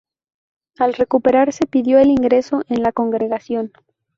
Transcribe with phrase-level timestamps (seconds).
[0.79, 3.71] Al recuperarse pidió el ingreso en la congregación.